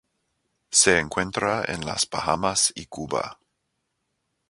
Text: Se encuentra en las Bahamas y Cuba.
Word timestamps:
Se 0.71 0.97
encuentra 0.97 1.63
en 1.67 1.85
las 1.85 2.09
Bahamas 2.09 2.73
y 2.75 2.87
Cuba. 2.87 3.37